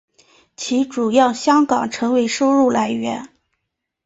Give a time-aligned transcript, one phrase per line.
[0.57, 3.29] 其中主要香港成为收入来源。